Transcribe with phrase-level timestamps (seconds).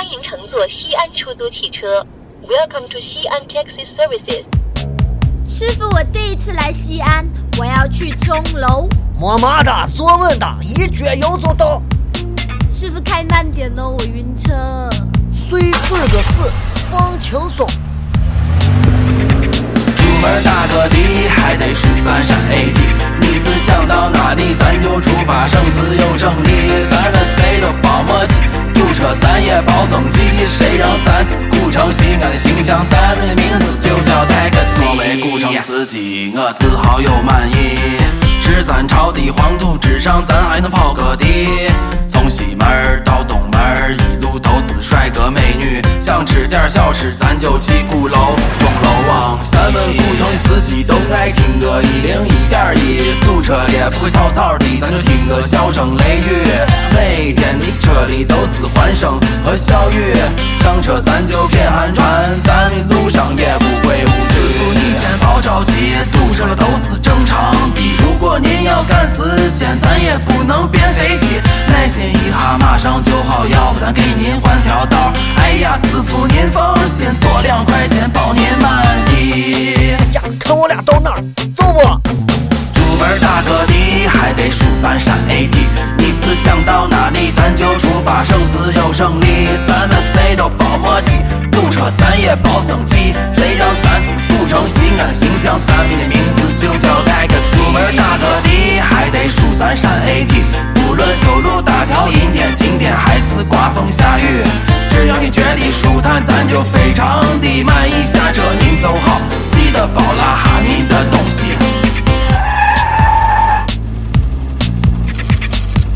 [0.00, 2.02] 欢迎乘坐西安出租汽车。
[2.40, 4.46] Welcome to Xi'an Taxi Services。
[5.46, 8.88] 师傅，我第一次来西安，我要去钟楼。
[9.20, 11.82] 没嘛的，坐稳当，一撅油就到。
[12.72, 14.88] 师傅开慢点哦，我晕车。
[15.30, 16.50] 随四个四，
[16.90, 17.68] 放轻松。
[19.96, 22.80] 出门打个的，还得数咱陕 AT。
[23.20, 27.19] 你是想到哪里，咱就出发，生死有胜利，咱们。
[29.00, 34.76] 堵车咱也保生气，谁让咱是古城西安的形象，咱们的名字就叫 Taxi。
[34.76, 37.78] 作为古城司机，我自豪又满意。
[38.42, 41.70] 十三朝的黄土之上，咱还能跑个地。
[42.06, 45.80] 从西门到东门，一路都是帅哥美女。
[45.98, 49.38] 想吃点小吃，咱就去鼓楼钟楼王。
[49.42, 56.44] 咱们古城的司机都爱听个一零一点一，堵车了不会草草的，咱就听个笑声雷雨。
[56.92, 57.64] 每天的
[58.10, 60.12] 里都是欢声和笑语，
[60.60, 62.04] 上车咱就偏寒川，
[62.42, 65.72] 咱们路上也不会无师傅，你先别着急，
[66.10, 67.80] 堵车都是正常的。
[68.02, 75.12] 如果您要赶时间，咱也不能变飞机，耐心一下，马上就好，要不咱给您换条道。
[75.36, 79.94] 哎呀，师傅您放心，多两块钱包您满意。
[80.12, 81.24] 呀，看我俩到哪儿，
[81.54, 81.80] 走不？
[82.74, 85.54] 出门打个的，还得数咱陕 AT。
[85.96, 87.88] 你是想到哪里，咱就出
[88.20, 91.16] 发，生死有胜利，咱们谁都保默契。
[91.50, 97.40] 堵车咱也保生气，谁让咱是古城西安的形象，咱们的名字就叫 Taxi。
[97.50, 100.42] 出门打个的，还得数咱陕 AT。
[100.74, 104.42] 不论修路大桥、阴天晴天，还是刮风下雨，
[104.90, 108.04] 只要你觉得舒坦，咱就非常的满意。
[108.04, 111.56] 下车您走好，记得包拉哈你的东西。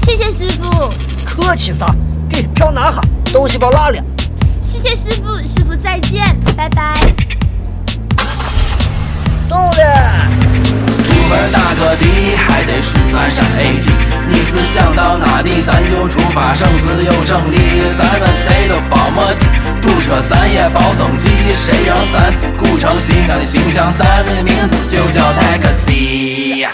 [0.07, 0.89] 谢谢师傅，
[1.25, 1.95] 客气啥？
[2.35, 3.01] 给票拿下，
[3.33, 4.05] 东西包拉了。
[4.69, 6.95] 谢谢师傅，师傅再见，拜拜。
[9.47, 9.75] 走了。
[11.05, 13.87] 出门打个的，还得数咱陕 AT。
[14.27, 17.59] 你是想到哪里，咱就出发，生死有胜利，
[17.97, 19.47] 咱们谁都保默契。
[19.81, 26.67] 堵车咱也保生气，谁让咱是古城西安的形象，咱们的名字就叫 Taxi。